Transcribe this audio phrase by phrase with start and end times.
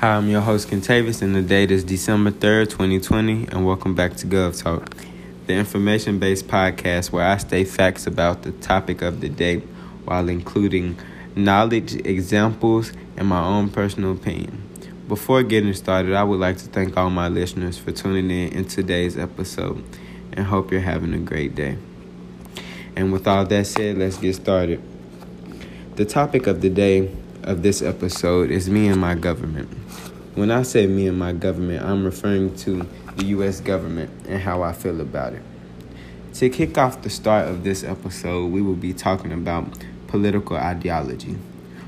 [0.00, 4.14] Hi, I'm your host, Kentavis, and the date is December 3rd, 2020, and welcome back
[4.16, 4.94] to Gov Talk,
[5.46, 9.60] the information based podcast where I state facts about the topic of the day
[10.04, 10.98] while including
[11.34, 14.68] knowledge, examples, and my own personal opinion.
[15.08, 18.64] Before getting started, I would like to thank all my listeners for tuning in in
[18.66, 19.82] today's episode
[20.34, 21.78] and hope you're having a great day.
[22.94, 24.82] And with all that said, let's get started.
[25.94, 29.85] The topic of the day of this episode is me and my government.
[30.36, 33.60] When I say me and my government, I'm referring to the U.S.
[33.60, 35.40] government and how I feel about it.
[36.34, 39.66] To kick off the start of this episode, we will be talking about
[40.08, 41.38] political ideology.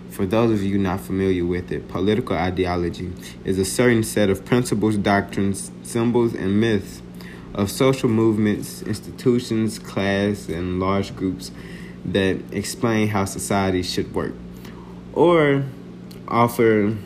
[0.08, 3.12] For those of you not familiar with it, political ideology
[3.44, 7.02] is a certain set of principles, doctrines, symbols, and myths
[7.52, 11.50] of social movements, institutions, class, and large groups
[12.02, 14.32] that explain how society should work
[15.12, 15.64] or
[16.26, 16.96] offer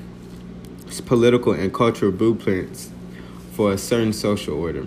[1.00, 2.90] political and cultural blueprints
[3.52, 4.86] for a certain social order.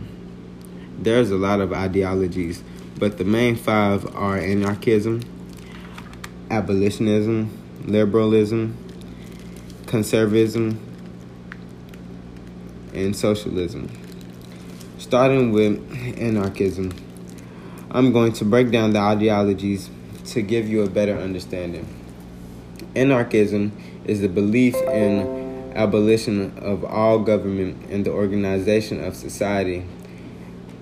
[0.98, 2.64] There's a lot of ideologies,
[2.98, 5.22] but the main five are anarchism,
[6.50, 7.50] abolitionism,
[7.86, 8.78] liberalism,
[9.86, 10.80] conservatism,
[12.94, 13.90] and socialism.
[14.98, 15.80] Starting with
[16.18, 16.94] anarchism,
[17.92, 19.90] I'm going to break down the ideologies
[20.28, 21.88] to give you a better understanding.
[22.96, 23.72] Anarchism
[24.06, 25.45] is the belief in
[25.76, 29.86] abolition of all government and the organization of society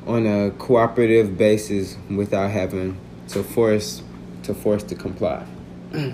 [0.06, 2.98] on a cooperative basis without having
[3.30, 4.04] to force
[4.44, 5.46] to force to comply.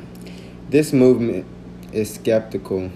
[0.69, 1.45] this movement
[1.91, 2.91] is skeptical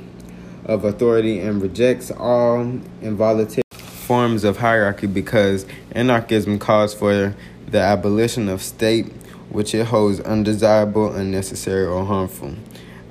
[0.66, 2.61] of authority and rejects all
[3.02, 7.36] involuntary forms of hierarchy because anarchism calls for
[7.67, 9.11] the abolition of state
[9.50, 12.56] which it holds undesirable, unnecessary, or harmful.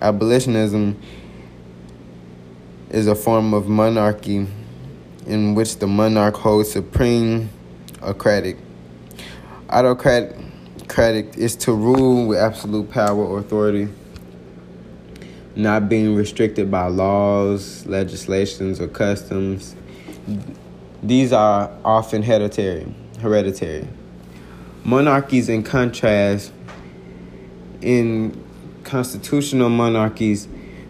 [0.01, 1.01] Abolitionism
[2.93, 4.47] is a form of monarchy
[5.27, 7.49] in which the monarch holds supreme
[8.03, 8.59] autocratic.
[9.71, 10.37] Autocratic
[11.39, 13.89] is to rule with absolute power or authority,
[15.57, 19.75] not being restricted by laws, legislations, or customs.
[21.03, 22.95] These are often hereditary.
[23.21, 23.89] Hereditary.
[24.85, 26.53] Monarchies, in contrast,
[27.81, 28.39] in
[28.85, 30.47] constitutional monarchies,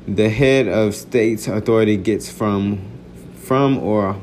[0.07, 2.81] the head of state's authority gets from
[3.37, 4.21] from or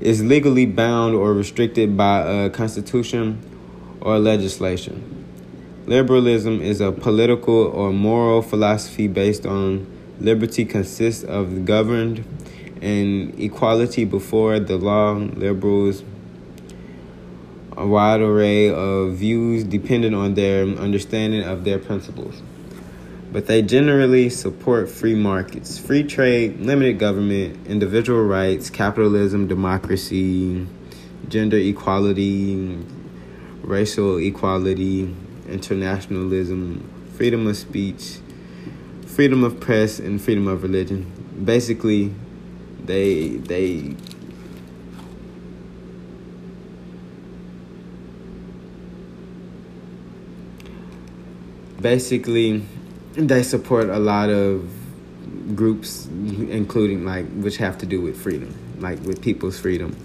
[0.00, 3.38] is legally bound or restricted by a constitution
[4.00, 5.26] or legislation.
[5.86, 9.86] Liberalism is a political or moral philosophy based on
[10.18, 12.24] liberty consists of the governed
[12.80, 15.14] and equality before the law.
[15.14, 16.02] Liberals
[17.76, 22.42] a wide array of views depending on their understanding of their principles
[23.32, 30.66] but they generally support free markets, free trade, limited government, individual rights, capitalism, democracy,
[31.28, 32.78] gender equality,
[33.62, 35.14] racial equality,
[35.48, 38.18] internationalism, freedom of speech,
[39.06, 41.10] freedom of press, and freedom of religion.
[41.42, 42.12] Basically,
[42.84, 43.96] they they
[51.80, 52.62] basically
[53.14, 54.68] they support a lot of
[55.54, 59.96] groups including like which have to do with freedom like with people's freedom.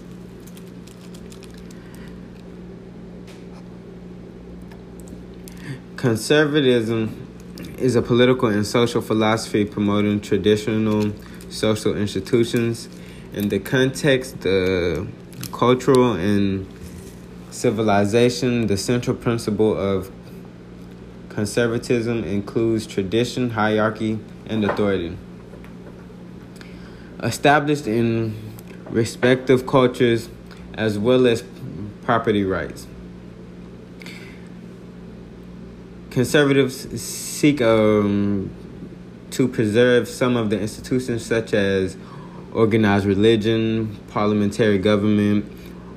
[5.96, 7.26] Conservatism
[7.76, 11.12] is a political and social philosophy promoting traditional
[11.48, 12.88] social institutions
[13.32, 15.06] in the context the
[15.52, 16.66] cultural and
[17.50, 20.10] civilization the central principle of
[21.38, 25.16] Conservatism includes tradition, hierarchy, and authority.
[27.22, 28.34] Established in
[28.90, 30.28] respective cultures
[30.74, 31.44] as well as
[32.02, 32.88] property rights.
[36.10, 38.50] Conservatives seek um,
[39.30, 41.96] to preserve some of the institutions such as
[42.52, 45.46] organized religion, parliamentary government,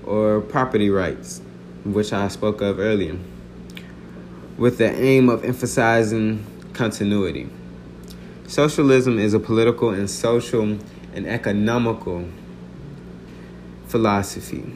[0.05, 1.41] or property rights,
[1.83, 3.17] which I spoke of earlier
[4.61, 7.49] with the aim of emphasizing continuity.
[8.47, 10.77] Socialism is a political and social
[11.15, 12.29] and economical
[13.87, 14.71] philosophy,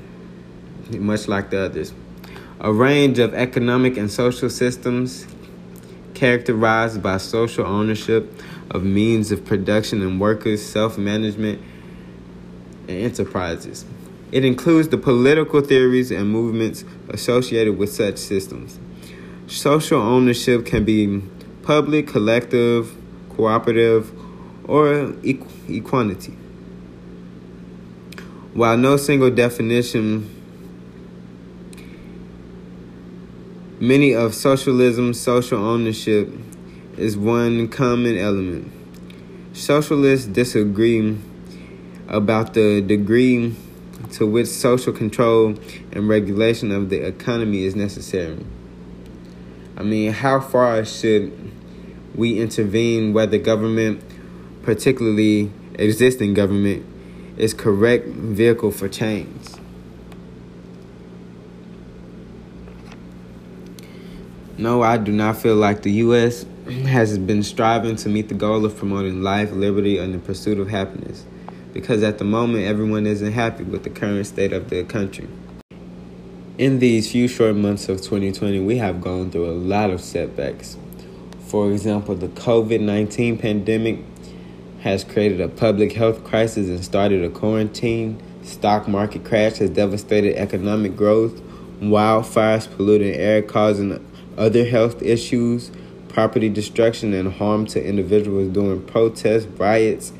[0.89, 1.93] much like the others.
[2.59, 5.27] A range of economic and social systems
[6.15, 8.41] characterized by social ownership
[8.71, 11.61] of means of production and workers, self management,
[12.87, 13.85] and enterprises.
[14.31, 18.79] It includes the political theories and movements associated with such systems.
[19.47, 21.21] Social ownership can be
[21.61, 22.95] public, collective,
[23.35, 24.11] cooperative,
[24.63, 26.31] or equality.
[28.55, 30.29] While no single definition,
[33.79, 36.27] many of socialism's social ownership
[36.97, 38.71] is one common element.
[39.53, 41.17] Socialists disagree
[42.07, 43.55] about the degree
[44.13, 45.55] to which social control
[45.91, 48.43] and regulation of the economy is necessary.
[49.77, 51.51] I mean, how far should
[52.15, 54.01] we intervene whether government,
[54.63, 56.85] particularly existing government,
[57.37, 59.47] is correct vehicle for change?
[64.57, 66.45] No, I do not feel like the U.S.
[66.85, 70.69] has been striving to meet the goal of promoting life, liberty, and the pursuit of
[70.69, 71.25] happiness
[71.75, 75.27] because at the moment everyone isn't happy with the current state of the country.
[76.57, 80.77] In these few short months of 2020, we have gone through a lot of setbacks.
[81.47, 83.99] For example, the COVID 19 pandemic
[84.79, 88.23] has created a public health crisis and started a quarantine.
[88.43, 91.41] Stock market crash has devastated economic growth.
[91.81, 93.99] Wildfires polluting air, causing
[94.37, 95.71] other health issues,
[96.07, 100.13] property destruction, and harm to individuals during protests, riots,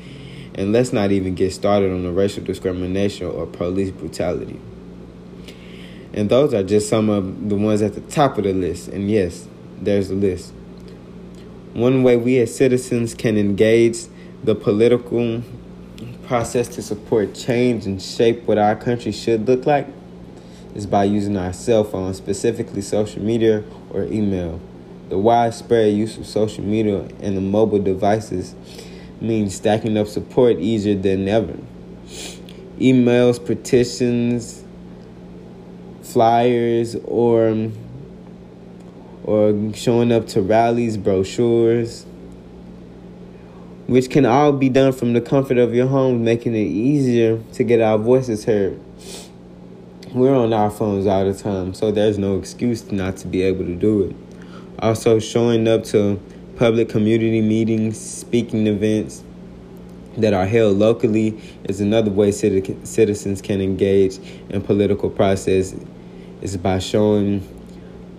[0.54, 4.60] and let's not even get started on the racial discrimination or police brutality.
[6.12, 8.88] And those are just some of the ones at the top of the list.
[8.88, 9.46] And yes,
[9.80, 10.52] there's a list.
[11.72, 14.06] One way we as citizens can engage
[14.42, 15.42] the political
[16.24, 19.86] process to support change and shape what our country should look like
[20.74, 24.60] is by using our cell phones, specifically social media or email.
[25.08, 28.54] The widespread use of social media and the mobile devices
[29.20, 31.56] means stacking up support easier than ever.
[32.78, 34.64] Emails, petitions,
[36.16, 37.70] flyers, or
[39.24, 42.06] or showing up to rallies, brochures,
[43.86, 47.62] which can all be done from the comfort of your home, making it easier to
[47.64, 48.80] get our voices heard.
[50.14, 53.66] We're on our phones all the time, so there's no excuse not to be able
[53.66, 54.16] to do it.
[54.78, 56.18] Also, showing up to
[56.56, 59.22] Public community meetings, speaking events
[60.16, 65.74] that are held locally is another way citizens can engage in political process
[66.42, 67.46] is by showing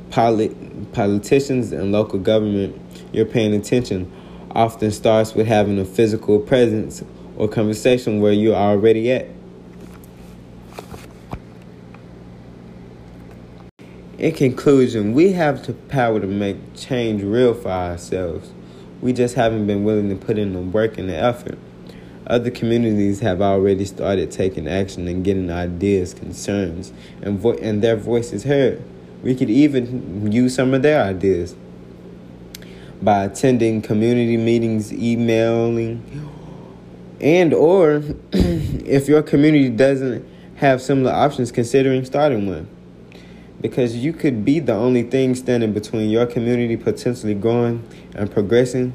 [0.09, 2.79] polit- politicians and local government
[3.11, 4.11] you're paying attention
[4.51, 7.03] often starts with having a physical presence
[7.35, 9.27] or conversation where you're already at
[14.17, 18.51] In conclusion, we have the power to make change real for ourselves.
[18.99, 21.59] We just haven't been willing to put in the work and the effort.
[22.27, 26.91] Other communities have already started taking action and getting ideas, concerns,
[27.21, 28.83] and vo- and their voices heard.
[29.23, 31.55] We could even use some of their ideas
[33.01, 36.03] by attending community meetings, emailing,
[37.21, 38.03] and or
[38.33, 40.27] if your community doesn't
[40.57, 42.67] have similar options, considering starting one
[43.61, 47.83] because you could be the only thing standing between your community potentially growing
[48.13, 48.93] and progressing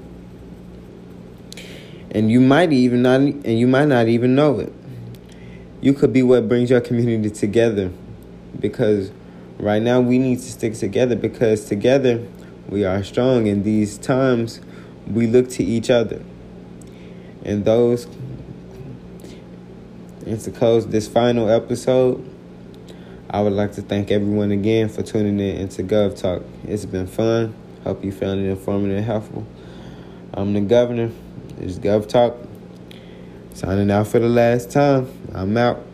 [2.12, 4.73] and you might even not and you might not even know it
[5.81, 7.91] you could be what brings your community together
[8.61, 9.11] because
[9.59, 12.25] right now we need to stick together because together
[12.69, 14.61] we are strong in these times
[15.06, 16.23] we look to each other
[17.44, 18.06] and those
[20.26, 22.29] and to close this final episode
[23.34, 26.43] I would like to thank everyone again for tuning in into Gov Talk.
[26.65, 27.55] It's been fun.
[27.82, 29.46] Hope you found it informative and helpful.
[30.34, 31.10] I'm the governor.
[31.62, 32.36] It's Gov Talk.
[33.54, 35.06] Signing out for the last time.
[35.32, 35.92] I'm out.